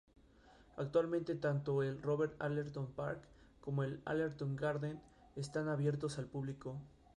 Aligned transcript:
Actualmente, 0.77 1.35
tanto 1.35 1.83
el 1.83 2.01
"Robert 2.01 2.33
Allerton 2.41 2.87
Park" 2.87 3.21
como 3.59 3.83
el 3.83 4.01
"Allerton 4.05 4.55
Garden" 4.55 4.99
están 5.35 5.67
abiertos 5.69 6.17
al 6.17 6.25
público. 6.25 6.75